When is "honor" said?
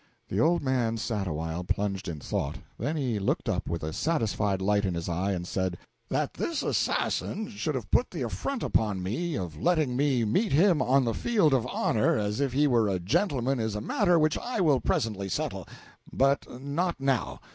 11.67-12.17